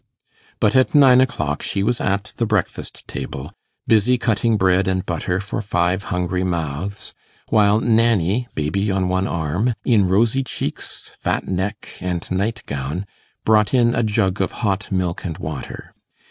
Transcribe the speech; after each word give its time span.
But 0.59 0.75
at 0.75 0.95
nine 0.95 1.21
o'clock 1.21 1.61
she 1.61 1.83
was 1.83 2.01
at 2.01 2.33
the 2.37 2.45
breakfast 2.47 3.07
table, 3.07 3.51
busy 3.85 4.17
cutting 4.17 4.57
bread 4.57 4.87
and 4.87 5.05
butter 5.05 5.39
for 5.39 5.61
five 5.61 6.05
hungry 6.05 6.43
mouths, 6.43 7.13
while 7.49 7.79
Nanny, 7.79 8.47
baby 8.55 8.89
on 8.89 9.09
one 9.09 9.27
arm, 9.27 9.75
in 9.85 10.07
rosy 10.07 10.43
cheeks, 10.43 11.11
fat 11.19 11.47
neck, 11.47 11.87
and 11.99 12.31
night 12.31 12.63
gown, 12.65 13.05
brought 13.45 13.75
in 13.75 13.93
a 13.93 14.01
jug 14.01 14.41
of 14.41 14.51
hot 14.65 14.91
milk 14.91 15.23
and 15.23 15.37
water. 15.37 15.93